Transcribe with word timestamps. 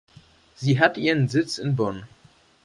Sie 0.55 0.79
hat 0.79 0.97
ihren 0.97 1.27
Sitz 1.27 1.59
in 1.59 1.75
Bonn. 1.75 2.05